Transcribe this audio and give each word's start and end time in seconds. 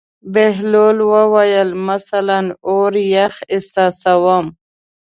بهلول 0.33 0.97
وویل: 1.13 1.69
مثلاً 1.89 2.39
اور 2.71 2.93
یخ 3.15 3.35
احساسوم. 3.55 4.45